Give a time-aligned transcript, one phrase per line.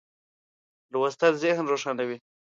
[0.93, 2.17] لوستل ذهن روښانوي.